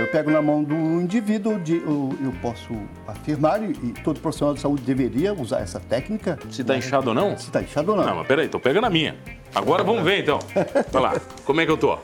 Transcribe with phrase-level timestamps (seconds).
[0.00, 2.72] Eu pego na mão do indivíduo, de, eu, eu posso
[3.06, 6.38] afirmar, e, e todo profissional de saúde deveria usar essa técnica.
[6.50, 7.36] Se tá inchado ou não?
[7.36, 8.04] Se tá inchado ou não.
[8.06, 9.16] Não, mas peraí, tô pegando a minha.
[9.54, 10.38] Agora vamos ver então.
[10.90, 11.98] Vai lá, como é que eu tô?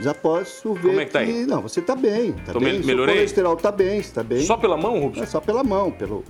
[0.00, 1.44] Já posso ver Como é que tá aí?
[1.44, 2.32] Não, você tá bem.
[2.32, 2.78] Tá Tô bem.
[2.80, 3.16] me- melhorei?
[3.16, 4.42] colesterol tá bem, está bem.
[4.46, 5.22] Só pela mão, Rubens?
[5.22, 6.24] É só pela mão, pelo...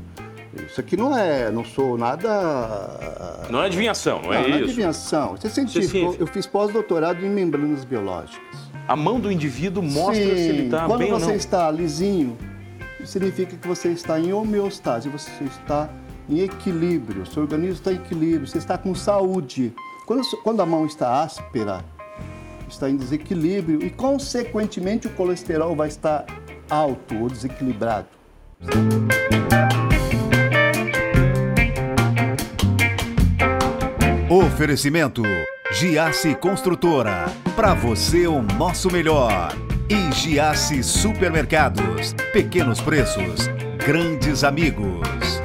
[0.67, 3.47] Isso aqui não é, não sou nada...
[3.49, 4.65] Não é adivinhação, não é não, não é isso.
[4.71, 5.89] adivinhação, isso é científico.
[5.89, 6.23] científico.
[6.23, 8.50] Eu fiz pós-doutorado em membranas biológicas.
[8.91, 11.35] A mão do indivíduo mostra Sim, se ele tá quando bem ou você não.
[11.37, 12.37] está lisinho,
[13.05, 15.89] significa que você está em homeostase, você está
[16.29, 19.73] em equilíbrio, seu organismo está em equilíbrio, você está com saúde.
[20.07, 21.85] Quando, quando a mão está áspera,
[22.69, 26.27] está em desequilíbrio e, consequentemente, o colesterol vai estar
[26.69, 28.09] alto ou desequilibrado.
[34.29, 35.23] Oferecimento
[35.73, 37.27] Giasse Construtora.
[37.55, 39.55] Para você o nosso melhor.
[39.89, 42.13] E Giasse Supermercados.
[42.33, 43.47] Pequenos preços,
[43.79, 45.41] grandes amigos.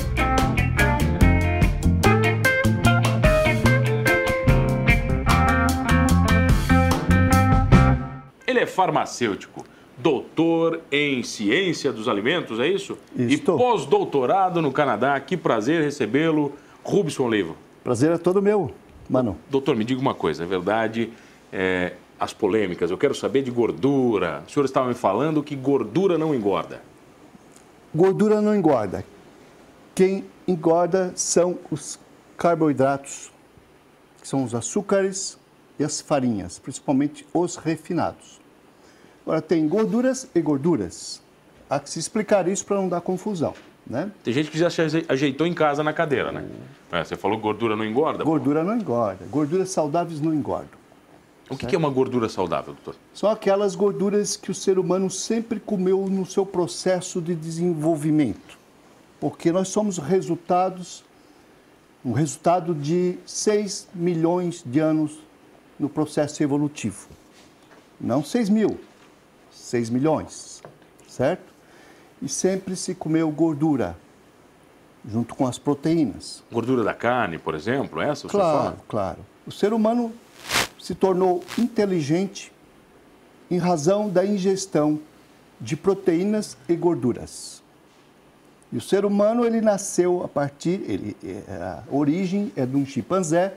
[8.47, 9.63] Ele é farmacêutico,
[9.97, 12.97] doutor em ciência dos alimentos, é isso?
[13.15, 13.57] E Isto.
[13.57, 15.19] pós-doutorado no Canadá.
[15.19, 17.55] Que prazer recebê-lo, Rubson Olivo.
[17.83, 18.71] Prazer é todo meu,
[19.09, 19.37] mano.
[19.49, 21.11] Doutor, me diga uma coisa, é verdade,
[21.51, 24.43] é, as polêmicas, eu quero saber de gordura.
[24.47, 26.81] O senhor estava me falando que gordura não engorda.
[27.93, 29.05] Gordura não engorda.
[29.93, 31.99] Quem engorda são os
[32.37, 33.31] carboidratos,
[34.21, 35.37] que são os açúcares
[35.79, 38.39] e as farinhas, principalmente os refinados.
[39.25, 41.21] Agora, tem gorduras e gorduras.
[41.69, 43.53] Há que se explicar isso para não dar confusão.
[43.87, 44.11] Né?
[44.23, 46.43] Tem gente que já se aje- ajeitou em casa na cadeira, né?
[46.91, 48.23] É, você falou gordura não engorda?
[48.23, 49.25] Gordura não engorda.
[49.29, 50.79] Gorduras saudáveis não engordam.
[51.47, 52.95] O que que é uma gordura saudável, doutor?
[53.13, 58.57] São aquelas gorduras que o ser humano sempre comeu no seu processo de desenvolvimento.
[59.19, 61.03] Porque nós somos resultados,
[62.03, 65.19] um resultado de 6 milhões de anos
[65.79, 67.07] no processo evolutivo.
[68.01, 68.79] Não 6 mil,
[69.51, 70.63] 6 milhões,
[71.07, 71.53] certo?
[72.25, 73.95] E sempre se comeu gordura,
[75.07, 76.43] junto com as proteínas.
[76.51, 78.77] Gordura da carne, por exemplo, essa o senhor Claro, fala?
[78.87, 79.17] claro.
[79.45, 80.11] O ser humano
[80.81, 82.51] se tornou inteligente
[83.51, 84.99] em razão da ingestão
[85.61, 87.61] de proteínas e gorduras.
[88.71, 92.83] E o ser humano ele nasceu a partir, ele, é, a origem é de um
[92.87, 93.53] chimpanzé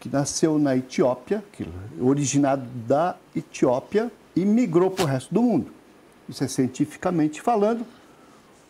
[0.00, 5.42] que nasceu na Etiópia, que é originado da Etiópia e migrou para o resto do
[5.42, 5.79] mundo.
[6.30, 7.84] Isso é cientificamente falando,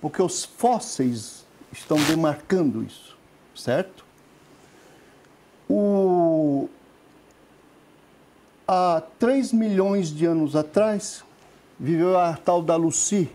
[0.00, 3.18] porque os fósseis estão demarcando isso,
[3.54, 4.02] certo?
[5.68, 6.70] O...
[8.66, 11.22] Há 3 milhões de anos atrás,
[11.78, 13.30] viveu a tal da Lucy,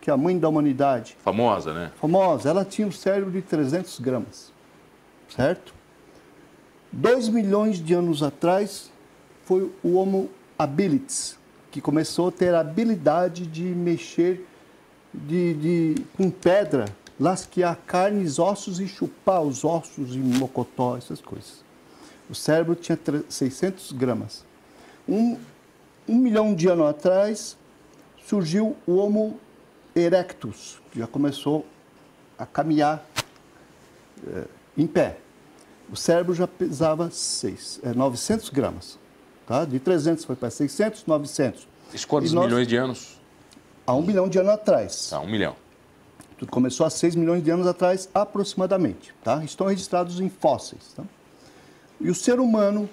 [0.00, 1.92] que é a mãe da humanidade, Famosa, né?
[2.00, 2.48] famosa.
[2.48, 4.50] Ela tinha um cérebro de 300 gramas,
[5.28, 5.74] certo?
[6.90, 8.90] 2 milhões de anos atrás,
[9.44, 11.36] foi o Homo habilis,
[11.76, 14.46] que começou a ter a habilidade de mexer
[15.12, 15.52] de,
[15.94, 16.86] de, com pedra,
[17.20, 21.62] lasquear carnes, ossos e chupar os ossos e mocotó, essas coisas.
[22.30, 24.42] O cérebro tinha tre- 600 gramas.
[25.06, 25.36] Um,
[26.08, 27.58] um milhão de anos atrás,
[28.26, 29.38] surgiu o Homo
[29.94, 31.66] erectus, que já começou
[32.38, 33.04] a caminhar
[34.26, 34.44] eh,
[34.78, 35.18] em pé.
[35.92, 38.98] O cérebro já pesava seis, eh, 900 gramas.
[39.46, 39.64] Tá?
[39.64, 41.66] De 300 foi para 600, 900.
[41.94, 43.20] Isso quantos nós- milhões de anos?
[43.86, 45.08] Há um milhão de anos atrás.
[45.10, 45.54] Tá, um milhão.
[46.36, 49.14] Tudo começou há 6 milhões de anos atrás, aproximadamente.
[49.22, 49.44] Tá?
[49.44, 50.92] Estão registrados em fósseis.
[50.94, 51.04] Tá?
[52.00, 52.90] E o ser humano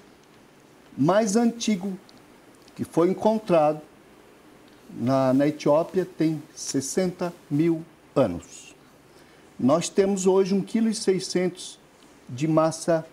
[0.97, 1.97] mais antigo
[2.75, 3.81] que foi encontrado
[4.95, 7.83] na, na Etiópia tem 60 mil
[8.15, 8.73] anos.
[9.59, 11.77] Nós temos hoje 1,6 kg
[12.29, 13.05] de massa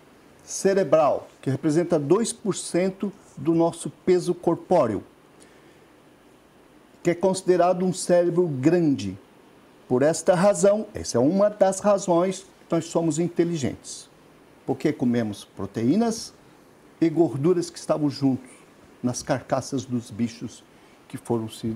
[0.43, 5.03] cerebral, que representa 2% do nosso peso corpóreo,
[7.03, 9.17] que é considerado um cérebro grande.
[9.87, 14.09] Por esta razão, essa é uma das razões que nós somos inteligentes.
[14.65, 16.33] Porque comemos proteínas
[17.01, 18.49] e gorduras que estavam juntos
[19.01, 20.63] nas carcaças dos bichos
[21.07, 21.75] que foram se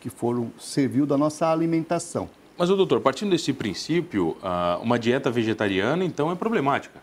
[0.00, 2.28] que foram serviu da nossa alimentação.
[2.58, 7.00] Mas, ô, doutor, partindo desse princípio, ah, uma dieta vegetariana, então, é problemática?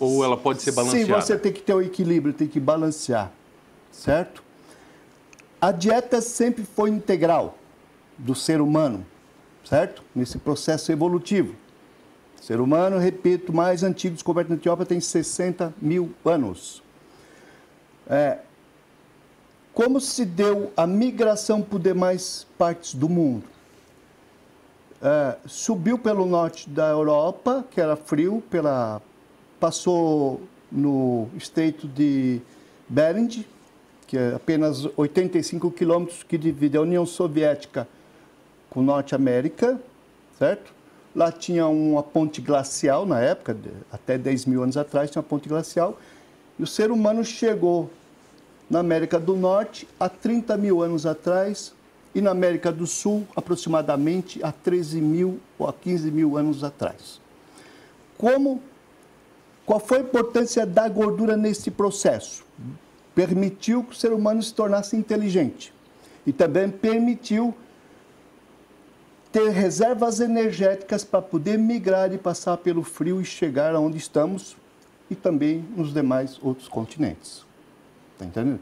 [0.00, 1.06] Ou ela pode ser balanceada?
[1.06, 3.32] Sim, você tem que ter o equilíbrio, tem que balancear,
[3.90, 4.42] certo?
[5.60, 7.56] A dieta sempre foi integral
[8.18, 9.04] do ser humano,
[9.64, 10.02] certo?
[10.14, 11.54] Nesse processo evolutivo.
[12.38, 16.82] O ser humano, repito, mais antigo descoberto na Etiópia tem 60 mil anos.
[18.06, 18.38] É,
[19.72, 23.44] como se deu a migração por demais partes do mundo?
[25.02, 29.02] É, subiu pelo norte da Europa, que era frio, pela,
[29.60, 30.40] passou
[30.70, 32.40] no estreito de
[32.88, 33.44] Bering,
[34.06, 37.88] que é apenas 85 quilômetros que divide a União Soviética
[38.68, 39.80] com Norte América,
[40.38, 40.72] certo?
[41.14, 43.56] Lá tinha uma ponte glacial na época,
[43.90, 45.98] até 10 mil anos atrás tinha uma ponte glacial,
[46.58, 47.88] e o ser humano chegou
[48.68, 51.72] na América do Norte há 30 mil anos atrás
[52.14, 57.20] e na América do Sul aproximadamente há 13 mil ou há 15 mil anos atrás.
[58.16, 58.62] Como,
[59.66, 62.44] qual foi a importância da gordura nesse processo?
[63.14, 65.72] Permitiu que o ser humano se tornasse inteligente
[66.26, 67.54] e também permitiu
[69.32, 74.56] ter reservas energéticas para poder migrar e passar pelo frio e chegar aonde estamos
[75.10, 77.44] e também nos demais outros continentes.
[78.12, 78.60] Está entendendo?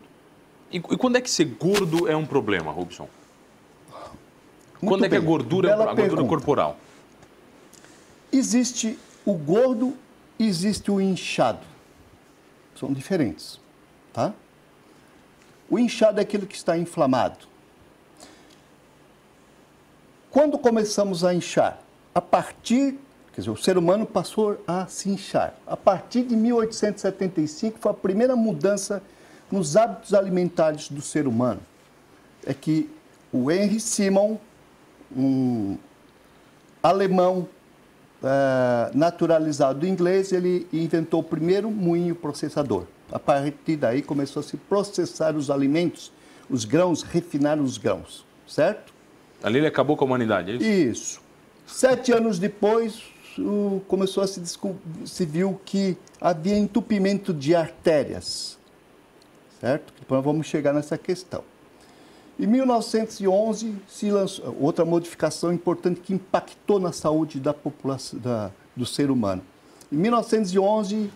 [0.70, 3.08] E, e, quando é que ser gordo é um problema, Robson?
[4.80, 5.28] Muito quando é que a bem.
[5.28, 6.28] gordura é a gordura pergunta.
[6.28, 6.76] corporal?
[8.32, 9.94] Existe o gordo
[10.46, 11.66] existe o inchado.
[12.74, 13.60] São diferentes,
[14.12, 14.32] tá?
[15.68, 17.38] O inchado é aquele que está inflamado.
[20.30, 21.82] Quando começamos a inchar?
[22.14, 22.98] A partir,
[23.32, 25.54] quer dizer, o ser humano passou a se inchar.
[25.66, 29.02] A partir de 1875 foi a primeira mudança
[29.50, 31.60] nos hábitos alimentares do ser humano.
[32.46, 32.90] É que
[33.30, 34.38] o Henry Simon,
[35.14, 35.76] um
[36.82, 37.46] alemão
[38.22, 42.84] eh, naturalizado inglês, ele inventou o primeiro moinho processador.
[43.10, 46.12] A partir daí começou a se processar os alimentos,
[46.48, 48.92] os grãos, refinar os grãos, certo?
[49.42, 50.64] Ali ele acabou com a humanidade, é isso?
[50.64, 51.20] Isso.
[51.66, 53.02] Sete anos depois,
[53.38, 54.40] o- começou a se,
[55.04, 58.58] se viu que havia entupimento de artérias,
[59.60, 59.92] certo?
[59.98, 61.42] Depois vamos chegar nessa questão.
[62.38, 68.84] Em 1911 se lançou outra modificação importante que impactou na saúde da população, da- do
[68.86, 69.42] ser humano.
[69.92, 71.10] Em 1911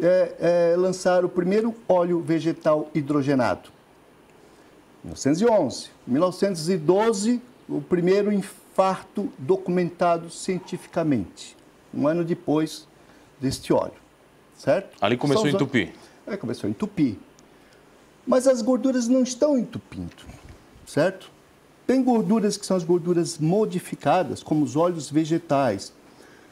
[0.00, 3.68] é, é, lançaram o primeiro óleo vegetal hidrogenado.
[5.04, 5.90] 1911.
[6.06, 11.56] 1912, o primeiro infarto documentado cientificamente.
[11.92, 12.86] Um ano depois
[13.40, 13.92] deste óleo.
[14.56, 14.96] Certo?
[15.00, 15.92] Ali começou a São os- entupir.
[16.26, 17.16] É, começou a entupir.
[18.26, 20.12] Mas as gorduras não estão entupindo,
[20.86, 21.30] certo?
[21.86, 25.92] Tem gorduras que são as gorduras modificadas, como os óleos vegetais,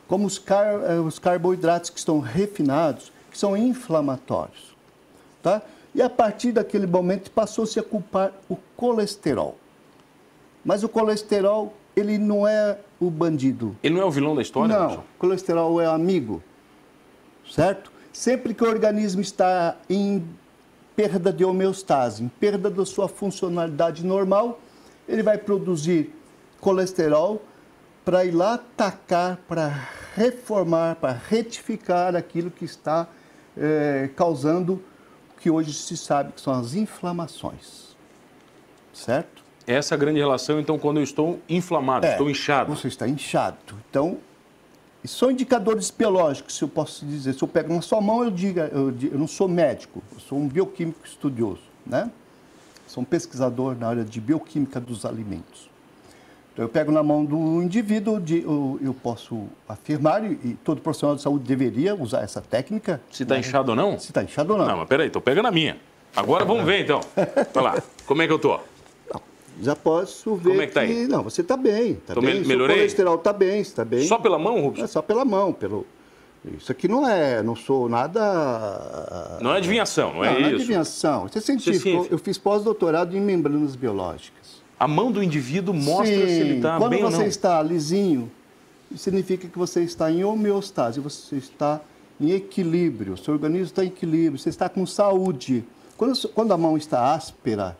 [0.09, 4.75] como os, car- eh, os carboidratos que estão refinados, que são inflamatórios,
[5.43, 5.63] tá?
[5.95, 9.57] E a partir daquele momento passou-se a culpar o colesterol.
[10.65, 14.75] Mas o colesterol, ele não é o bandido, Ele não é o vilão da história,
[14.77, 15.05] não, Robson?
[15.19, 16.43] colesterol é amigo,
[17.51, 17.91] certo?
[18.13, 20.23] Sempre que o organismo está em
[21.01, 24.61] perda de homeostase, em perda da sua funcionalidade normal,
[25.09, 26.15] ele vai produzir
[26.61, 27.43] colesterol
[28.05, 33.09] para ir lá atacar, para reformar, para retificar aquilo que está
[33.57, 37.97] eh, causando o que hoje se sabe que são as inflamações,
[38.93, 39.43] certo?
[39.67, 42.75] Essa é a grande relação, então, quando eu estou inflamado, É, estou inchado.
[42.75, 43.57] Você está inchado.
[43.89, 44.19] Então,
[45.09, 47.33] são indicadores biológicos, se eu posso dizer.
[47.35, 50.39] Se eu pego na sua mão, eu digo, eu, eu não sou médico, eu sou
[50.39, 52.11] um bioquímico estudioso, né?
[52.87, 55.71] Sou um pesquisador na área de bioquímica dos alimentos.
[56.53, 60.81] Então, eu pego na mão do indivíduo, de- eu, eu posso afirmar, e, e todo
[60.81, 63.99] profissional de saúde deveria usar essa técnica, Se está inchado ou não?
[63.99, 64.67] se está inchado ou não.
[64.67, 65.77] Não, mas peraí, estou pegando a minha.
[66.15, 67.01] Agora vamos ver, então.
[67.55, 68.59] Olha lá, como é que eu tô?
[69.61, 71.07] Já posso ver Como é que tá aí?
[71.07, 72.35] Não, você está bem, Tô bem.
[72.35, 72.77] me- Seu melhorei?
[72.77, 74.07] colesterol está bem, está bem.
[74.07, 74.85] Só pela mão, Robson?
[74.85, 75.87] É só pela mão, pelo.
[76.57, 79.39] Isso aqui não é, não sou nada.
[79.43, 80.57] Não é adivinhação, não é não, não é isso.
[80.63, 81.27] adivinhação.
[81.27, 81.83] Isso é científico.
[81.83, 82.15] científico.
[82.15, 84.61] Eu fiz pós-doutorado em membranas biológicas.
[84.79, 87.27] A mão do indivíduo mostra Sim, se ele está Quando bem ou você não.
[87.27, 88.31] está lisinho,
[88.97, 91.81] significa que você está em homeostase, você está
[92.19, 95.63] em equilíbrio, seu organismo está em equilíbrio, você está com saúde.
[95.99, 97.77] Quando, quando a mão está áspera,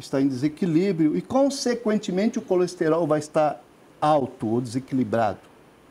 [0.00, 3.62] está em desequilíbrio e, consequentemente, o colesterol vai estar
[4.00, 5.38] alto ou desequilibrado,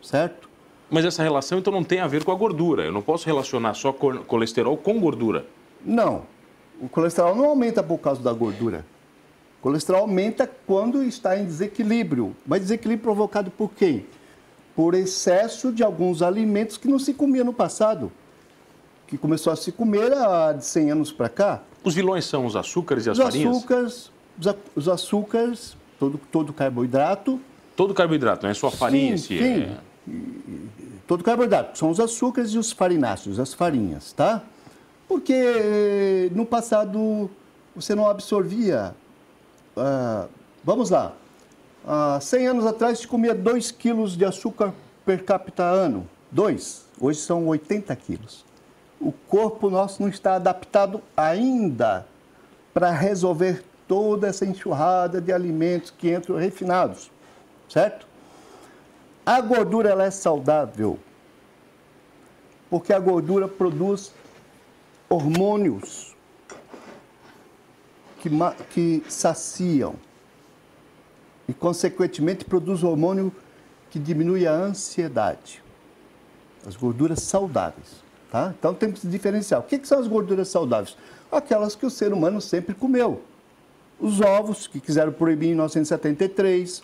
[0.02, 0.50] certo?
[0.90, 2.84] Mas essa relação, então, não tem a ver com a gordura.
[2.84, 5.46] Eu não posso relacionar só co- colesterol com gordura.
[5.86, 6.24] Não.
[6.82, 8.84] O colesterol não aumenta por causa da gordura.
[9.60, 12.36] O colesterol aumenta quando está em desequilíbrio.
[12.48, 14.08] Mas desequilíbrio provocado por quem?
[14.76, 18.12] Por excesso de alguns alimentos que não se comia no passado.
[19.10, 21.64] Que começou a se comer há de 100 anos para cá.
[21.84, 23.58] Os vilões são os açúcares e as Os farinhas?
[23.58, 24.12] açúcares,
[24.76, 27.40] os açúcares, todo, todo carboidrato,
[27.76, 29.62] Todo carboidrato, não é só farinha, Sim, se sim.
[29.64, 29.78] é...
[31.08, 34.44] todo carboidrato, são os açúcares e os farináceos, as farinhas, tá?
[35.08, 37.30] Porque no passado
[37.76, 38.94] você não absorvia.
[39.78, 40.28] ah,
[40.64, 41.14] vamos lá.
[41.88, 44.74] Há 100 anos atrás, se comia 2 quilos de açúcar
[45.06, 46.08] per capita ano.
[46.32, 46.86] 2.
[47.00, 48.46] Hoje são 80 quilos.
[49.00, 52.06] O corpo nosso não está adaptado ainda
[52.74, 57.10] para resolver toda essa enxurrada de alimentos que entram refinados,
[57.68, 58.08] certo?
[59.26, 61.00] A gordura ela é saudável
[62.70, 64.14] porque a gordura produz
[65.10, 66.16] hormônios
[68.20, 68.30] que,
[68.70, 69.96] que saciam
[71.48, 73.34] e, consequentemente, produz hormônio
[73.90, 75.64] que diminui a ansiedade.
[76.66, 78.04] As gorduras saudáveis.
[78.32, 78.54] Tá?
[78.58, 79.60] Então temos que diferenciar.
[79.60, 80.96] O que, que são as gorduras saudáveis?
[81.32, 83.22] Aquelas que o ser humano sempre comeu.
[84.00, 86.84] Os ovos, que quiseram proibir em 1973,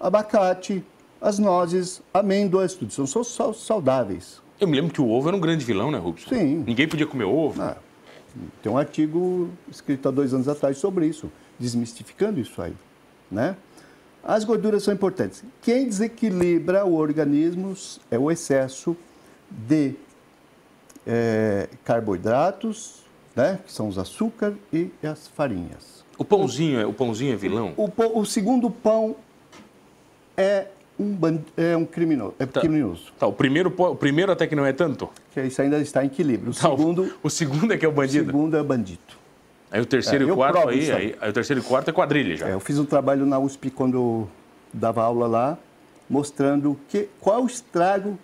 [0.00, 0.82] abacate,
[1.20, 4.40] as nozes, amêndoas, tudo são sal- saudáveis.
[4.60, 6.26] Eu me lembro que o ovo era um grande vilão, né, Rubens?
[6.28, 6.64] Sim.
[6.66, 7.60] Ninguém podia comer ovo.
[7.62, 7.76] Ah,
[8.62, 12.74] tem um artigo escrito há dois anos atrás sobre isso, desmistificando isso aí.
[13.30, 13.56] Né?
[14.24, 15.44] As gorduras são importantes.
[15.62, 17.74] Quem desequilibra o organismo
[18.10, 18.96] é o excesso
[19.50, 19.94] de
[21.08, 23.02] eh, carboidratos,
[23.34, 23.58] né?
[23.64, 26.04] que são os açúcar e as farinhas.
[26.18, 27.72] O pãozinho, é, o pãozinho é vilão?
[27.76, 29.16] O, pão- o segundo pão
[30.36, 30.66] é
[30.98, 32.34] um, ban- é um criminoso.
[32.38, 33.12] É criminoso.
[33.18, 35.08] Tá, o primeiro, o primeiro até que não é tanto.
[35.32, 36.50] Que isso ainda está em equilíbrio.
[36.50, 38.26] O Tá, o- segundo, o segundo é que é o o bandido.
[38.26, 39.00] segundo é bandido.
[39.70, 41.16] Aí o terceiro É, e o quarto aí, aí.
[41.20, 42.48] aí, o terceiro e o quarto é quadrilha já.
[42.48, 44.26] É, eu fiz um trabalho na USP quando
[44.72, 45.58] dava aula lá,
[46.10, 48.18] mostrando que, qual o estrago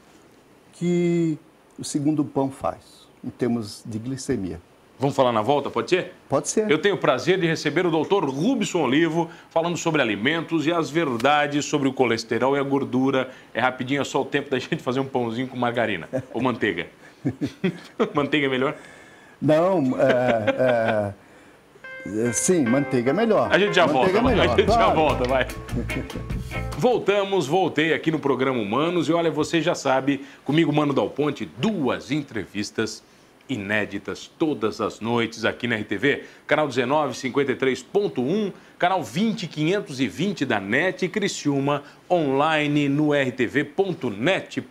[0.73, 1.39] que
[1.79, 4.61] o segundo pão faz, em termos de glicemia.
[4.99, 6.13] Vamos falar na volta, pode ser?
[6.29, 6.71] Pode ser.
[6.71, 10.89] Eu tenho o prazer de receber o doutor Rubson Olivo, falando sobre alimentos e as
[10.89, 13.29] verdades sobre o colesterol e a gordura.
[13.53, 16.87] É rapidinho, é só o tempo da gente fazer um pãozinho com margarina ou manteiga.
[18.15, 18.77] manteiga é melhor?
[19.43, 21.15] Não, é, é, é,
[22.33, 23.53] sim, manteiga é melhor.
[23.53, 24.95] A gente já manteiga volta, é melhor, a gente já claro.
[24.95, 25.47] volta, vai.
[26.79, 31.49] Voltamos, voltei aqui no programa Humanos e olha, você já sabe, comigo, Mano Dal Ponte,
[31.59, 33.03] duas entrevistas
[33.49, 41.83] inéditas todas as noites aqui na RTV, canal 1953.1, canal 20520 da NET e Criciúma,
[42.11, 44.63] online no rtv.net.br.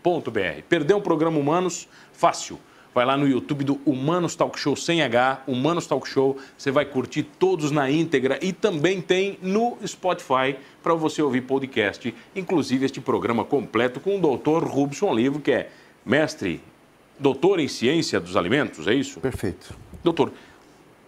[0.68, 1.88] Perdeu um programa Humanos?
[2.12, 2.60] Fácil.
[2.94, 6.86] Vai lá no YouTube do Humanos Talk Show sem H, Humanos Talk Show, você vai
[6.86, 13.02] curtir todos na íntegra e também tem no Spotify para você ouvir podcast, inclusive este
[13.02, 14.64] programa completo com o Dr.
[14.68, 15.72] Rubson Olivo, que é
[16.06, 16.62] mestre,
[17.18, 19.20] doutor em ciência dos alimentos, é isso?
[19.20, 19.76] Perfeito.
[20.04, 20.32] Doutor,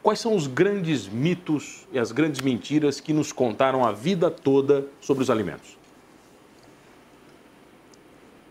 [0.01, 4.87] quais são os grandes mitos e as grandes mentiras que nos contaram a vida toda
[4.99, 5.77] sobre os alimentos?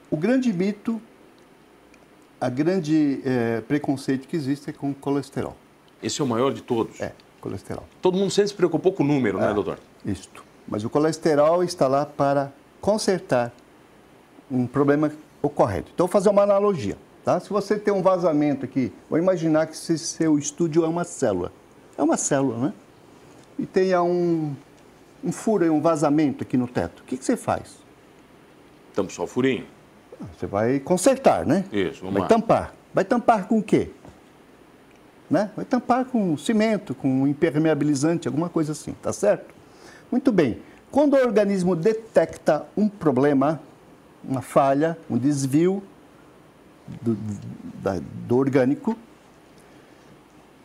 [0.08, 1.02] O grande mito,
[2.44, 5.56] a grande eh, preconceito que existe é com o colesterol.
[6.02, 7.00] Esse é o maior de todos.
[7.00, 7.84] É, colesterol.
[8.02, 9.78] Todo mundo sempre se preocupou com o número, né, É, doutor?
[10.04, 10.44] Isto.
[10.68, 13.50] Mas o colesterol está lá para consertar
[14.50, 15.10] um problema
[15.40, 15.90] ocorrente.
[15.94, 16.98] Então, vou fazer uma analogia.
[17.24, 17.40] Tá?
[17.40, 21.50] Se você tem um vazamento aqui, vou imaginar que esse seu estúdio é uma célula.
[21.96, 22.74] É uma célula, né?
[23.58, 24.54] E tenha um,
[25.24, 27.00] um furo, um vazamento aqui no teto.
[27.00, 27.78] O que, que você faz?
[28.90, 29.64] Estamos só o furinho.
[30.36, 31.64] Você vai consertar, né?
[31.72, 32.28] Isso, vamos vai lá.
[32.28, 32.74] tampar.
[32.92, 33.90] Vai tampar com o quê?
[35.30, 35.50] Né?
[35.56, 39.52] Vai tampar com cimento, com impermeabilizante, alguma coisa assim, tá certo?
[40.10, 40.58] Muito bem.
[40.90, 43.60] Quando o organismo detecta um problema,
[44.22, 45.82] uma falha, um desvio
[47.02, 47.16] do,
[47.82, 48.96] da- do orgânico,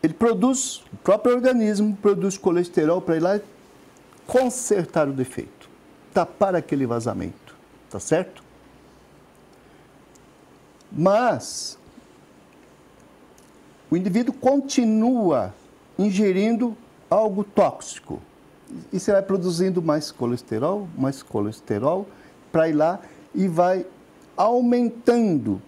[0.03, 3.39] ele produz, o próprio organismo produz colesterol para ir lá
[4.27, 5.69] consertar o defeito,
[6.13, 7.55] tapar aquele vazamento,
[7.89, 8.43] tá certo?
[10.91, 11.77] Mas
[13.91, 15.53] o indivíduo continua
[15.97, 16.75] ingerindo
[17.09, 18.21] algo tóxico.
[18.93, 22.07] E você vai produzindo mais colesterol, mais colesterol,
[22.51, 22.99] para ir lá
[23.33, 23.85] e vai
[24.37, 25.61] aumentando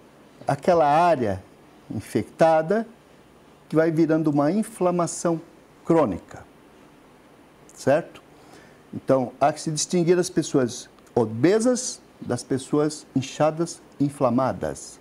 [0.46, 1.42] aquela área
[1.90, 2.86] infectada,
[3.68, 5.40] que vai virando uma inflamação
[5.84, 6.44] crônica.
[7.74, 8.22] Certo?
[8.94, 15.00] Então, há que se distinguir as pessoas obesas das pessoas inchadas, inflamadas.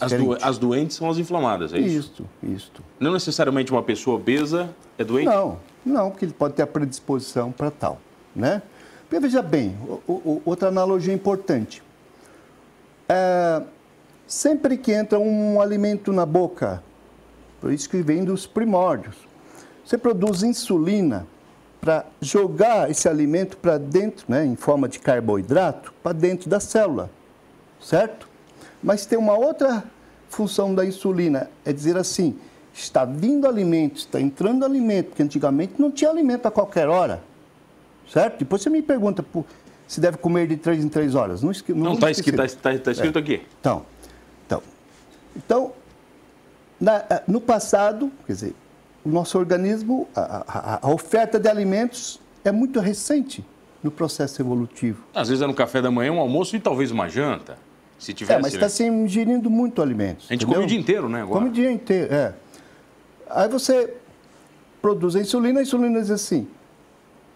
[0.00, 1.98] É As, do- as doentes são as inflamadas, é isso?
[1.98, 2.82] Isto, isto.
[3.00, 4.68] Não necessariamente uma pessoa obesa
[4.98, 5.26] é doente?
[5.26, 7.98] Não, não, porque ele pode ter a predisposição para tal,
[8.36, 8.60] né?
[9.08, 9.74] Porque, veja bem,
[10.06, 11.82] o- o- outra analogia importante.
[13.08, 13.62] É,
[14.26, 16.82] sempre que entra um alimento na boca,
[17.60, 19.16] por isso que vem dos primórdios,
[19.84, 21.26] você produz insulina
[21.80, 27.08] para jogar esse alimento para dentro, né, em forma de carboidrato, para dentro da célula,
[27.80, 28.27] certo?
[28.82, 29.84] Mas tem uma outra
[30.28, 32.38] função da insulina, é dizer assim,
[32.72, 37.22] está vindo alimento, está entrando alimento, porque antigamente não tinha alimento a qualquer hora,
[38.10, 38.38] certo?
[38.38, 39.24] Depois você me pergunta
[39.86, 41.42] se deve comer de três em três horas.
[41.42, 43.22] Não Não está escrito, tá, tá, tá escrito é.
[43.22, 43.42] aqui.
[43.60, 43.84] Então,
[44.46, 44.62] então,
[45.36, 45.72] então
[46.80, 48.54] na, no passado, quer dizer,
[49.04, 53.44] o nosso organismo, a, a, a oferta de alimentos é muito recente
[53.82, 55.02] no processo evolutivo.
[55.14, 57.56] Às vezes é no café da manhã, um almoço e talvez uma janta.
[57.98, 58.38] Se tivesse...
[58.38, 60.26] É, mas está se ingerindo muito alimentos.
[60.28, 60.54] A gente entendeu?
[60.54, 61.22] come o dia inteiro, né?
[61.22, 61.40] Agora.
[61.40, 62.34] Come o dia inteiro, é.
[63.28, 63.94] Aí você
[64.80, 66.48] produz a insulina, a insulina diz assim,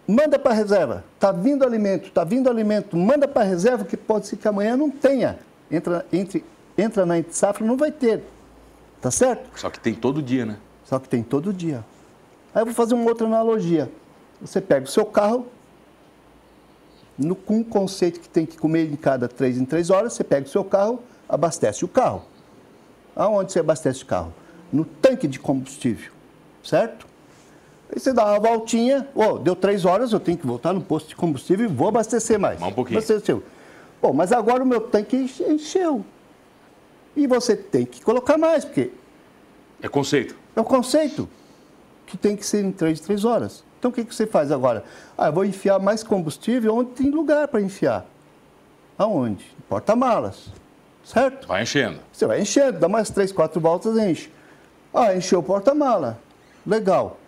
[0.06, 3.96] manda para a reserva, está vindo alimento, está vindo alimento, manda para a reserva que
[3.96, 5.38] pode ser que amanhã não tenha.
[5.70, 6.44] Entra, entre,
[6.78, 8.22] entra na safra, não vai ter.
[9.00, 9.58] Tá certo?
[9.58, 10.56] Só que tem todo dia, né?
[10.84, 11.84] Só que tem todo dia.
[12.54, 13.90] Aí eu vou fazer uma outra analogia.
[14.40, 15.46] Você pega o seu carro,
[17.18, 20.24] no, com um conceito que tem que comer em cada três em três horas, você
[20.24, 22.22] pega o seu carro, abastece o carro.
[23.14, 24.32] Aonde você abastece o carro?
[24.72, 26.10] No tanque de combustível,
[26.64, 27.06] certo?
[27.94, 31.08] Aí você dá uma voltinha, oh, deu três horas, eu tenho que voltar no posto
[31.08, 32.58] de combustível e vou abastecer mais.
[32.58, 32.98] Mais um pouquinho.
[32.98, 33.42] Abasteceu.
[34.00, 35.16] Bom, mas agora o meu tanque
[35.46, 36.04] encheu.
[37.14, 38.90] E você tem que colocar mais, porque...
[39.82, 40.34] É conceito.
[40.56, 41.28] É o conceito
[42.06, 43.62] que tem que ser em três, três horas.
[43.82, 44.84] Então o que, que você faz agora?
[45.18, 48.06] Ah, eu vou enfiar mais combustível onde tem lugar para enfiar.
[48.96, 49.44] Aonde?
[49.68, 50.52] Porta-malas.
[51.04, 51.48] Certo?
[51.48, 51.98] Vai enchendo.
[52.12, 54.30] Você vai enchendo, dá mais três, quatro voltas, enche.
[54.94, 56.16] Ah, encheu o porta-mala.
[56.64, 57.18] Legal.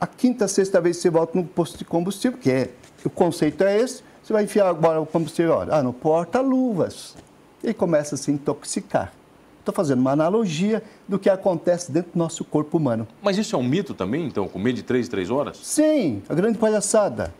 [0.00, 2.70] A quinta, sexta vez que você volta no posto de combustível, que é,
[3.04, 7.14] o conceito é esse, você vai enfiar agora o combustível, olha, ah, no porta-luvas.
[7.62, 9.12] E começa a se intoxicar.
[9.66, 13.04] Estou fazendo uma analogia do que acontece dentro do nosso corpo humano.
[13.20, 14.46] Mas isso é um mito também, então?
[14.46, 15.58] Comer de três em três horas?
[15.60, 17.34] Sim, a grande palhaçada.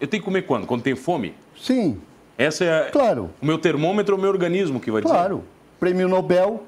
[0.00, 0.68] Eu tenho que comer quando?
[0.68, 1.34] Quando tem fome?
[1.60, 2.00] Sim.
[2.38, 3.28] Essa é claro.
[3.42, 5.16] o meu termômetro, o meu organismo que vai claro.
[5.16, 5.28] dizer.
[5.30, 5.44] Claro.
[5.80, 6.62] Prêmio Nobel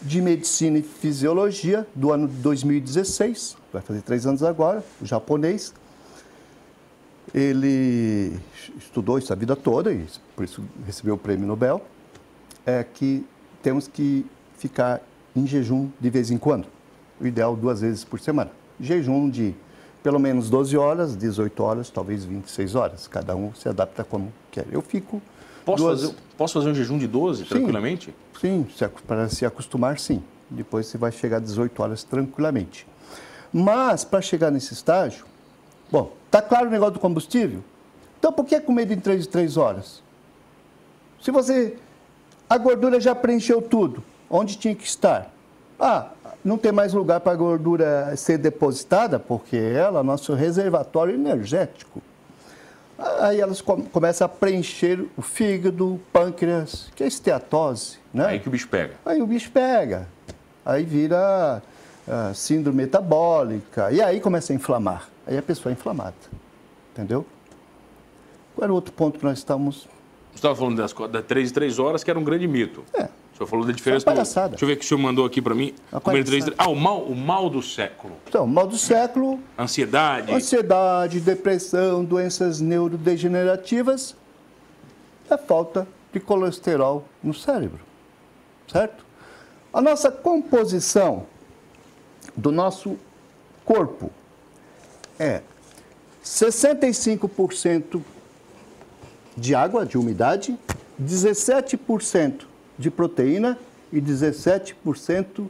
[0.00, 5.74] de Medicina e Fisiologia do ano 2016, vai fazer três anos agora, o japonês.
[7.34, 8.34] Ele
[8.78, 11.82] estudou isso a vida toda e por isso recebeu o prêmio Nobel.
[12.64, 13.26] É que
[13.66, 14.24] temos que
[14.58, 15.02] ficar
[15.34, 16.68] em jejum de vez em quando.
[17.20, 18.52] O ideal duas vezes por semana.
[18.78, 19.56] Jejum de
[20.04, 23.08] pelo menos 12 horas, 18 horas, talvez 26 horas.
[23.08, 24.66] Cada um se adapta como quer.
[24.70, 25.20] Eu fico.
[25.64, 26.00] Posso, duas...
[26.00, 28.14] fazer, posso fazer um jejum de 12 sim, tranquilamente?
[28.40, 28.64] Sim,
[29.04, 30.22] para se acostumar, sim.
[30.48, 32.86] Depois você vai chegar a 18 horas tranquilamente.
[33.52, 35.26] Mas, para chegar nesse estágio,
[35.90, 37.64] bom, está claro o negócio do combustível?
[38.16, 40.04] Então, por que comer em 3 3 horas?
[41.20, 41.76] Se você
[42.48, 44.02] a gordura já preencheu tudo.
[44.30, 45.32] Onde tinha que estar?
[45.78, 46.08] Ah,
[46.44, 52.00] não tem mais lugar para a gordura ser depositada, porque ela é nosso reservatório energético.
[53.20, 57.98] Aí elas começam a preencher o fígado, o pâncreas, que é esteatose.
[58.12, 58.26] Né?
[58.26, 58.94] Aí que o bicho pega.
[59.04, 60.08] Aí o bicho pega.
[60.64, 61.62] Aí vira
[62.08, 63.90] uh, síndrome metabólica.
[63.92, 65.08] E aí começa a inflamar.
[65.26, 66.14] Aí a pessoa é inflamada.
[66.92, 67.26] Entendeu?
[68.54, 69.95] Qual era o outro ponto que nós estávamos você
[70.36, 72.84] estava falando das, das 3 e 3 horas, que era um grande mito.
[72.94, 73.04] É.
[73.04, 74.10] O senhor falou da diferença.
[74.10, 75.74] É deixa eu ver o que o senhor mandou aqui para mim.
[76.02, 78.14] Comer 3, 3, ah, o mal, o mal do século.
[78.26, 79.38] Então, o mal do século.
[79.58, 80.32] Ansiedade.
[80.32, 84.16] Ansiedade, depressão, doenças neurodegenerativas.
[85.28, 87.80] É falta de colesterol no cérebro.
[88.72, 89.04] Certo?
[89.72, 91.26] A nossa composição
[92.34, 92.96] do nosso
[93.64, 94.10] corpo
[95.18, 95.42] é
[96.24, 98.00] 65%
[99.36, 100.58] de água, de umidade,
[101.00, 102.46] 17%
[102.78, 103.58] de proteína
[103.92, 105.46] e 17%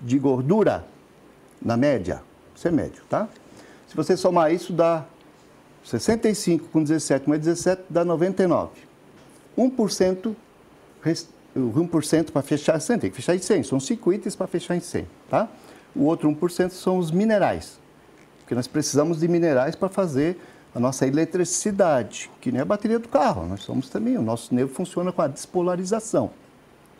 [0.00, 0.84] de gordura,
[1.62, 2.22] na média.
[2.54, 3.28] Isso é médio, tá?
[3.88, 5.04] Se você somar isso, dá
[5.84, 8.70] 65 com 17 mais 17 dá 99.
[9.56, 10.34] 1%,
[11.56, 14.80] 1% para fechar 100, tem que fechar em 100, são 5 itens para fechar em
[14.80, 15.48] 100, tá?
[15.94, 17.78] O outro 1% são os minerais,
[18.40, 20.38] porque nós precisamos de minerais para fazer
[20.74, 23.46] a nossa eletricidade, que nem a bateria do carro.
[23.46, 26.30] Nós somos também, o nosso nervo funciona com a despolarização,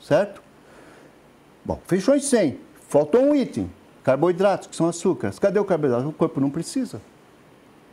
[0.00, 0.40] certo?
[1.64, 2.58] Bom, fechou em 100.
[2.88, 3.68] Faltou um item,
[4.04, 5.38] carboidratos, que são açúcares.
[5.38, 6.08] Cadê o carboidrato?
[6.08, 7.00] O corpo não precisa.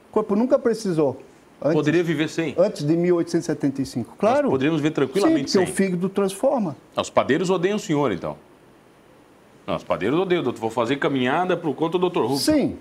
[0.09, 1.21] O corpo nunca precisou.
[1.63, 2.55] Antes, Poderia viver sem?
[2.57, 4.43] Antes de 1875, claro.
[4.43, 5.85] Nós poderíamos viver tranquilamente Sim, porque sem.
[5.85, 6.75] o fígado transforma.
[6.95, 8.35] Os padeiros odeiam o senhor, então.
[9.65, 10.59] Não, os padeiros odeiam, doutor.
[10.59, 12.37] Vou fazer caminhada por conta do doutor Hugo.
[12.37, 12.77] Sim,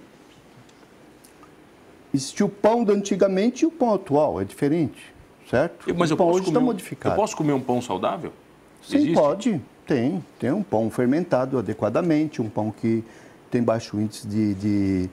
[2.13, 5.01] Existe o pão do antigamente e o pão atual, é diferente,
[5.49, 5.95] certo?
[5.97, 7.15] Mas o pão hoje está modificado.
[7.15, 8.33] Eu posso comer um pão saudável?
[8.83, 9.15] Sim, Existe?
[9.15, 9.61] pode.
[9.87, 10.25] Tem.
[10.39, 13.05] Tem um pão fermentado adequadamente, um pão que
[13.51, 15.11] tem baixo índice de, de,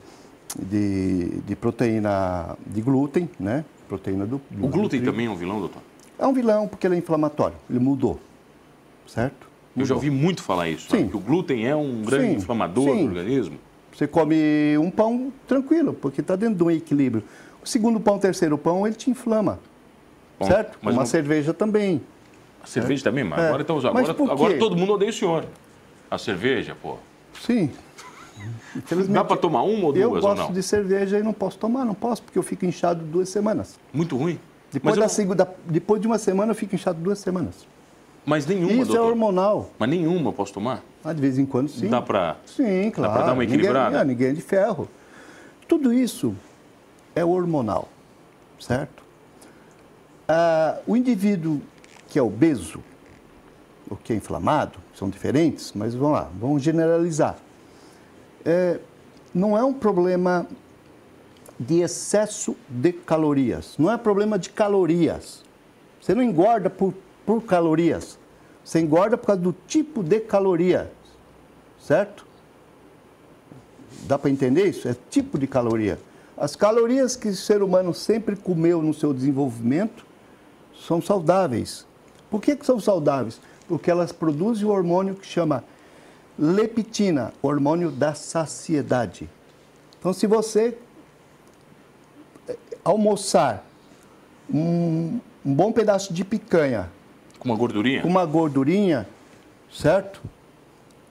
[0.60, 3.64] de, de proteína de glúten, né?
[3.88, 5.82] Proteína do, do O glúten também é um vilão, doutor?
[6.20, 8.20] É um vilão porque ele é inflamatório, ele mudou,
[9.08, 9.48] certo?
[9.76, 10.98] Eu já ouvi muito falar isso, Sim.
[10.98, 11.10] sabe?
[11.10, 13.04] que o glúten é um grande Sim, inflamador sim.
[13.04, 13.58] do organismo.
[13.98, 17.24] Você come um pão tranquilo, porque está dentro de um equilíbrio.
[17.64, 19.58] O segundo pão, o terceiro pão, ele te inflama.
[20.40, 20.78] Bom, certo?
[20.84, 22.00] mas Uma não- cerveja também.
[22.64, 23.48] A cerveja também, mas É.
[23.48, 24.24] agora, então, Mas agora, quê?
[24.30, 25.46] agora todo mundo odeia o senhor.
[26.12, 26.98] A cerveja, pô.
[27.42, 27.72] Sim.
[29.10, 30.52] Dá para tomar uma ou duas eu ou gosto não?
[30.52, 33.80] de cerveja e não posso tomar, não posso, porque eu fico inchado duas semanas.
[33.92, 34.40] Muito ruim.
[34.72, 37.66] Depois, mas, eu da não- segunda, depois de uma semana eu fico inchado duas semanas.
[38.24, 39.10] mas nenhuma, Isso é doutor.
[39.10, 39.72] hormonal.
[39.80, 40.84] Mas nenhuma eu posso tomar?
[41.08, 41.88] Ah, de vez em quando sim.
[41.88, 42.36] Dá para...
[42.46, 43.14] Sim, claro.
[43.14, 44.04] pra dar uma equilibrada?
[44.04, 44.90] Ninguém, ninguém é de ferro.
[45.66, 46.36] Tudo isso
[47.16, 47.88] é hormonal,
[48.60, 49.04] certo?
[50.28, 51.62] Ah, o indivíduo
[52.10, 52.84] que é obeso,
[53.90, 57.38] ou que é inflamado, são diferentes, mas vamos lá, vamos generalizar.
[58.44, 58.78] É,
[59.34, 60.46] não é um problema
[61.58, 65.42] de excesso de calorias, não é problema de calorias.
[66.02, 66.94] Você não engorda por,
[67.26, 68.20] por calorias,
[68.62, 70.92] você engorda por causa do tipo de caloria,
[71.80, 72.26] certo?
[74.04, 74.88] Dá para entender isso?
[74.88, 76.00] É tipo de caloria.
[76.38, 80.06] As calorias que o ser humano sempre comeu no seu desenvolvimento
[80.88, 81.86] são saudáveis.
[82.30, 83.42] Por que, que são saudáveis?
[83.68, 85.64] Porque elas produzem o hormônio que chama
[86.38, 89.28] leptina, hormônio da saciedade.
[90.00, 90.78] Então, se você
[92.48, 93.66] eh, almoçar
[94.54, 96.90] um, um bom pedaço de picanha
[97.40, 98.02] Com uma gordurinha?
[98.04, 99.08] com uma gordurinha,
[99.74, 100.22] certo?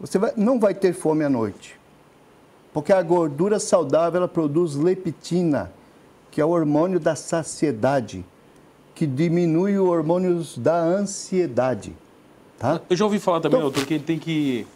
[0.00, 1.76] Você vai- não vai ter fome à noite.
[2.72, 5.72] Porque a gordura saudável ela produz leptina,
[6.30, 8.24] que é o hormônio da saciedade,
[8.94, 11.94] que diminui os hormônios da ansiedade.
[12.58, 12.80] Tá?
[12.88, 14.66] Eu já ouvi falar também, Então- doutor, que tem que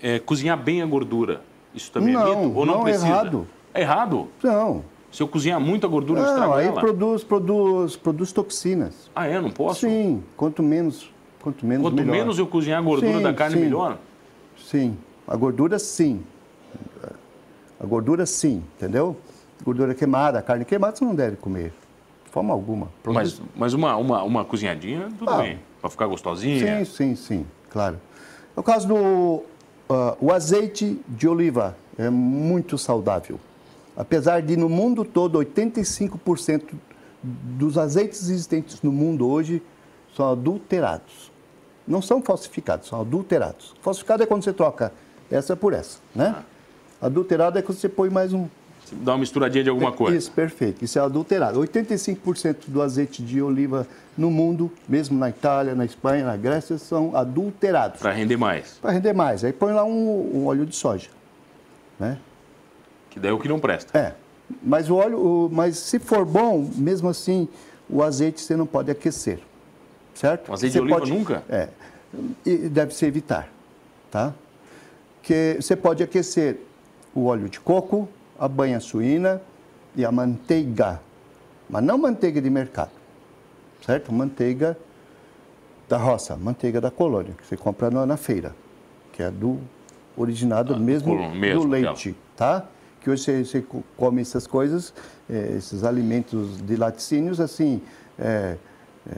[0.00, 1.40] é, cozinhar bem a gordura.
[1.74, 2.58] Isso também Não, é mito?
[2.58, 3.06] Ou não, não, é precisa?
[3.08, 3.46] errado.
[3.74, 4.28] É errado?
[4.42, 4.84] Não.
[5.10, 6.80] Se eu cozinhar muito a gordura, Não, estrago aí ela?
[6.80, 9.10] produz, produz, produz toxinas.
[9.14, 9.40] Ah, é?
[9.40, 9.80] Não posso?
[9.80, 11.10] Sim, quanto menos,
[11.42, 12.12] quanto menos Quanto melhor.
[12.12, 13.62] menos eu cozinhar a gordura Sim, da carne, sim.
[13.62, 13.98] melhor?
[14.70, 16.22] Sim, a gordura sim.
[17.80, 19.16] A gordura sim, entendeu?
[19.64, 21.72] Gordura queimada, carne queimada você não deve comer,
[22.24, 22.88] de forma alguma.
[23.04, 25.38] Mas, mas uma, uma, uma cozinhadinha, tudo Ah.
[25.38, 25.58] bem.
[25.80, 26.84] Pra ficar gostosinha.
[26.84, 27.98] Sim, sim, sim, claro.
[28.54, 29.42] No caso do
[29.88, 33.40] ah, o azeite de oliva é muito saudável.
[33.96, 36.74] Apesar de no mundo todo 85%
[37.22, 39.62] dos azeites existentes no mundo hoje
[40.14, 41.32] são adulterados.
[41.88, 43.74] Não são falsificados, são adulterados.
[43.82, 44.92] Falsificado é quando você troca
[45.30, 46.36] essa por essa, né?
[47.00, 48.46] Adulterado é quando você põe mais um,
[48.90, 50.16] Dá uma misturadinha de alguma coisa.
[50.16, 50.82] isso, perfeito.
[50.84, 51.60] Isso é adulterado.
[51.60, 57.14] 85% do azeite de oliva no mundo, mesmo na Itália, na Espanha, na Grécia, são
[57.14, 58.00] adulterados.
[58.00, 58.78] Pra render mais.
[58.80, 59.44] Para render mais.
[59.44, 61.08] Aí põe lá um, um óleo de soja.
[62.00, 62.16] Né?
[63.10, 63.96] Que daí é o que não presta.
[63.98, 64.14] É.
[64.62, 67.46] Mas o óleo, o- mas se for bom, mesmo assim,
[67.90, 69.38] o azeite você não pode aquecer.
[70.18, 70.48] Certo?
[70.48, 71.44] O azeite Você de oliva pode- nunca?
[71.48, 71.68] É.
[72.44, 73.48] E deve se evitar,
[74.10, 74.34] tá?
[75.22, 76.58] Que você pode aquecer
[77.14, 79.40] o óleo de coco, a banha suína
[79.94, 81.00] e a manteiga.
[81.70, 82.90] Mas não manteiga de mercado,
[83.86, 84.12] certo?
[84.12, 84.76] Manteiga
[85.88, 88.56] da roça, manteiga da colônia, que você compra na, feira,
[89.12, 89.58] que é do
[90.16, 92.66] originado mesmo, colônia mesmo, do leite, tá?
[93.00, 94.92] Que hoje você, você co- come essas coisas,
[95.30, 97.80] eh, esses alimentos de laticínios, assim,
[99.10, 99.14] eh,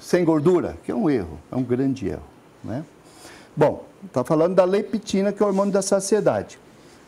[0.00, 2.22] sem gordura, que é um erro, é um grande erro.
[2.62, 2.84] Né?
[3.56, 6.58] Bom, está falando da leptina, que é o hormônio da saciedade.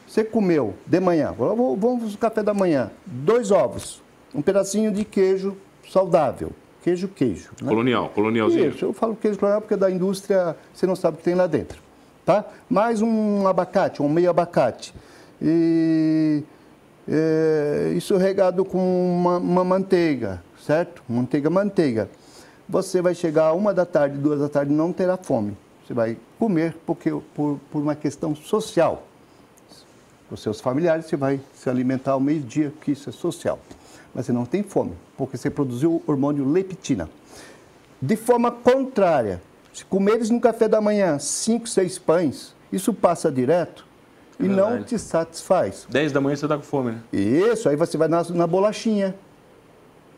[0.06, 4.02] Você comeu de manhã, vamos vamos no café da manhã, dois ovos,
[4.34, 5.56] um pedacinho de queijo
[5.90, 7.50] saudável, queijo, queijo.
[7.60, 7.68] né?
[7.68, 8.68] Colonial, colonialzinho.
[8.68, 11.34] Isso, eu falo queijo colonial porque é da indústria você não sabe o que tem
[11.34, 11.82] lá dentro.
[12.24, 12.44] Tá?
[12.70, 14.94] Mais um abacate, um meio abacate.
[15.42, 16.42] E
[17.08, 21.02] é, isso regado com uma, uma manteiga, certo?
[21.08, 22.08] Manteiga, manteiga.
[22.68, 25.56] Você vai chegar a uma da tarde, duas da tarde, não terá fome.
[25.86, 29.06] Você vai comer porque, por, por uma questão social.
[30.30, 33.58] Os seus familiares, você vai se alimentar ao meio-dia, que isso é social.
[34.14, 37.10] Mas você não tem fome, porque você produziu o hormônio leptina.
[38.00, 43.86] De forma contrária, se comeres no café da manhã cinco, seis pães, isso passa direto
[44.40, 44.84] e não verdade.
[44.86, 45.86] te satisfaz.
[45.90, 47.00] 10 da manhã você tá com fome, né?
[47.12, 49.14] Isso, aí você vai na, na bolachinha.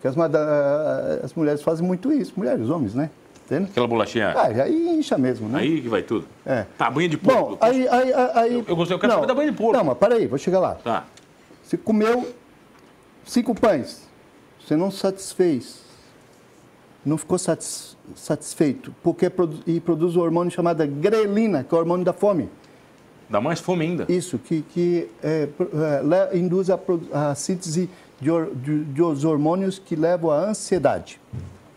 [0.06, 3.10] Que as, mada- as mulheres fazem muito isso, mulheres, homens, né?
[3.44, 3.70] Entende?
[3.70, 4.28] Aquela bolachinha.
[4.36, 5.58] Ah, aí incha mesmo, né?
[5.58, 6.26] Aí que vai tudo.
[6.44, 6.64] É.
[6.78, 7.50] Tá, banha de porco.
[7.50, 9.76] Bom, aí, aí, aí, Eu- eu gostei, eu quero não, saber da banha de porco.
[9.76, 10.74] Não, mas peraí, vou chegar lá.
[10.76, 11.04] Tá.
[11.60, 12.32] Você comeu
[13.24, 14.06] cinco pães,
[14.64, 15.80] você não satisfez,
[17.04, 21.80] não ficou satis- satisfeito, porque produ- e produz o hormônio chamado grelina, que é o
[21.80, 22.48] hormônio da fome.
[23.28, 24.06] Dá mais fome ainda.
[24.08, 25.48] Isso, que, que é,
[26.32, 26.78] é, induz a,
[27.12, 27.90] a síntese
[28.20, 31.20] de, de, de os hormônios que levam à ansiedade,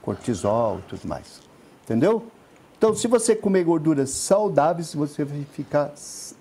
[0.02, 1.41] cortisol e tudo mais.
[1.84, 2.25] Entendeu?
[2.78, 5.91] Então, se você comer gorduras saudáveis, você vai ficar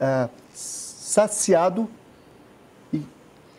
[0.00, 1.88] ah, saciado
[2.92, 3.02] e,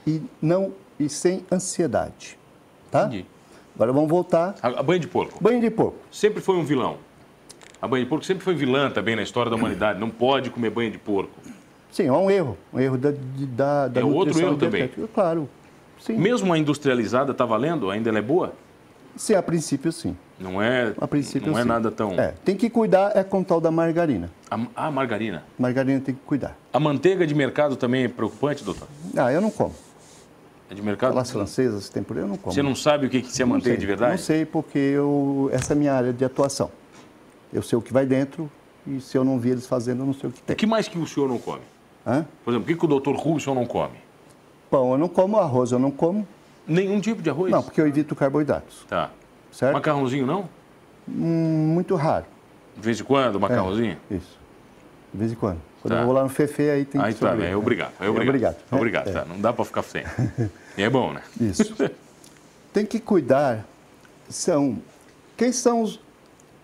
[0.07, 2.37] e, não, e sem ansiedade.
[2.89, 3.05] Tá?
[3.05, 3.25] Entendi.
[3.75, 4.55] Agora vamos voltar.
[4.61, 5.43] A, a banha de porco.
[5.43, 5.97] Banho de porco.
[6.11, 6.97] Sempre foi um vilão.
[7.81, 9.99] A banha de porco sempre foi vilã também na história da humanidade.
[9.99, 11.31] Não pode comer banha de porco.
[11.91, 12.57] Sim, é um erro.
[12.73, 14.81] Um erro da, da, da É outro erro também.
[14.81, 15.07] dietética.
[15.13, 15.49] Claro.
[15.99, 16.13] Sim.
[16.17, 17.89] Mesmo a industrializada está valendo?
[17.89, 18.53] Ainda ela é boa?
[19.15, 20.15] Sim, a princípio sim.
[20.39, 21.67] Não é, A princípio não é sim.
[21.67, 22.11] nada tão...
[22.13, 24.29] É, tem que cuidar é com o tal da margarina.
[24.49, 25.43] A, a margarina.
[25.57, 26.57] Margarina tem que cuidar.
[26.71, 28.87] A manteiga de mercado também é preocupante, doutor?
[29.17, 29.73] Ah, eu não como.
[30.71, 31.09] É de mercado?
[31.09, 32.53] Aquelas francesas tem por aí, eu não como.
[32.53, 33.77] Você não sabe o que, que é manteiga sei.
[33.77, 34.11] de verdade?
[34.11, 36.71] Não sei, porque eu, essa é a minha área de atuação.
[37.51, 38.49] Eu sei o que vai dentro
[38.87, 40.55] e se eu não vi eles fazendo, eu não sei o que O tem.
[40.55, 41.61] que mais que o senhor não come?
[42.07, 42.25] Hã?
[42.45, 43.97] Por exemplo, o que, que o doutor Rubson não come?
[44.69, 46.27] Pão eu não como, arroz eu não como.
[46.67, 47.51] Nenhum tipo de arroz?
[47.51, 49.09] Não, porque eu evito carboidratos, Tá.
[49.51, 49.73] certo?
[49.73, 50.47] Macarrãozinho não?
[51.07, 52.25] Hum, muito raro.
[52.75, 53.97] De vez em quando, macarrãozinho?
[54.11, 54.37] Isso.
[55.11, 55.57] De vez em quando.
[55.81, 56.01] Quando Tá.
[56.01, 57.55] eu vou lá no Fefe, aí tem Aí que tá, sobreviver, é né?
[57.57, 57.91] obrigado.
[57.99, 58.27] É É obrigado.
[58.29, 58.55] obrigado.
[58.71, 59.11] É, Obrigado, é.
[59.13, 59.25] tá.
[59.25, 60.03] Não dá para ficar sem.
[60.77, 61.21] E é bom, né?
[61.41, 61.75] Isso.
[62.71, 63.65] Tem que cuidar,
[64.29, 64.77] são,
[65.35, 65.99] quem são os-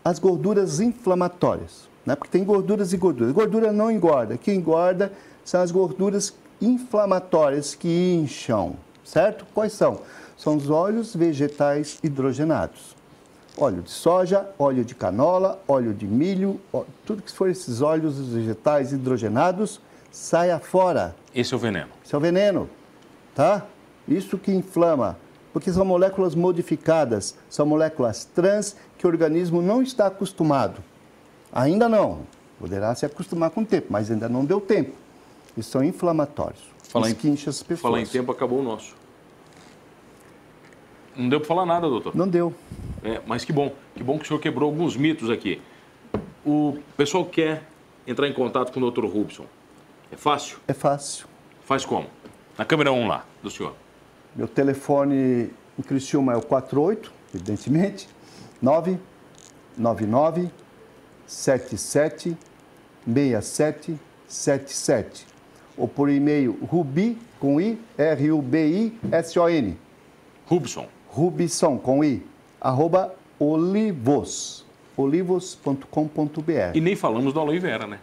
[0.03, 1.89] as gorduras inflamatórias?
[2.05, 2.15] Né?
[2.15, 3.33] Porque tem gorduras e gorduras.
[3.33, 4.35] Gordura não engorda.
[4.35, 5.11] O que engorda
[5.43, 9.45] são as gorduras inflamatórias que incham, certo?
[9.53, 9.99] Quais são?
[10.37, 12.95] São os óleos vegetais hidrogenados.
[13.57, 18.19] Óleo de soja, óleo de canola, óleo de milho, ó- tudo que for esses óleos
[18.19, 19.79] vegetais hidrogenados,
[20.11, 21.15] saia fora.
[21.33, 21.89] Esse é o veneno.
[22.03, 22.69] Isso é o veneno,
[23.33, 23.65] tá?
[24.07, 25.17] Isso que inflama,
[25.53, 30.83] porque são moléculas modificadas, são moléculas trans que o organismo não está acostumado.
[31.51, 32.19] Ainda não.
[32.59, 34.93] Poderá se acostumar com o tempo, mas ainda não deu tempo.
[35.57, 36.61] E são inflamatórios.
[36.89, 37.81] Falar em- Isso que incha as pessoas.
[37.81, 38.95] Falar em tempo, acabou o nosso.
[41.15, 42.15] Não deu para falar nada, doutor.
[42.15, 42.53] Não deu.
[43.03, 43.73] É, mas que bom.
[43.95, 45.61] Que bom que o senhor quebrou alguns mitos aqui.
[46.45, 47.63] O pessoal quer
[48.05, 49.45] entrar em contato com o doutor Rubson.
[50.11, 50.57] É fácil?
[50.67, 51.25] É fácil.
[51.63, 52.07] Faz como?
[52.57, 53.73] Na câmera 1 lá, do senhor.
[54.35, 58.07] Meu telefone em Criciúma é o 48, evidentemente,
[58.61, 60.49] 999
[61.25, 62.37] 77
[63.05, 65.25] 67 77.
[65.77, 69.77] Ou por e-mail rubi com i, R-U-B-I-S-O-N,
[70.47, 70.87] Rubson.
[71.09, 72.23] rubisson com i,
[72.61, 76.71] arroba olivos, olivos.com.br.
[76.75, 77.99] E nem falamos do aloe vera, né?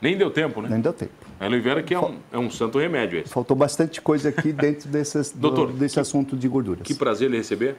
[0.00, 0.68] Nem deu tempo, né?
[0.68, 1.12] Nem deu tempo.
[1.40, 3.30] A aloe vera que é um, é um santo remédio esse.
[3.32, 6.82] Faltou bastante coisa aqui dentro desses, do- Doutor, desse assunto de gorduras.
[6.86, 7.76] Que prazer lhe receber.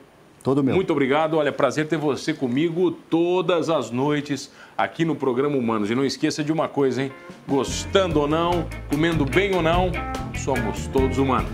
[0.48, 0.76] Todo meu.
[0.76, 1.36] Muito obrigado.
[1.36, 5.92] Olha, prazer ter você comigo todas as noites aqui no programa Humanos.
[5.92, 7.12] E não esqueça de uma coisa, hein?
[7.46, 9.92] Gostando ou não, comendo bem ou não,
[10.34, 11.52] somos todos humanos.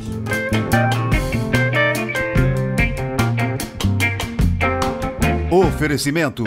[5.50, 6.44] Oferecimento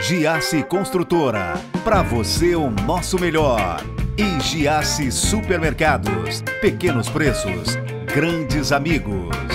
[0.00, 1.60] Giasse Construtora.
[1.84, 3.84] Para você o nosso melhor.
[4.16, 6.40] E Giasse Supermercados.
[6.62, 9.49] Pequenos preços, grandes amigos.